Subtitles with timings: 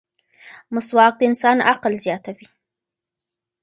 [0.73, 2.47] مسواک د انسان عقل زیاتوي.